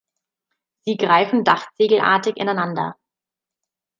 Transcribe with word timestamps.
Sie 0.83 0.97
greifen 0.97 1.43
dachziegelartig 1.43 2.35
ineinander. 2.37 2.95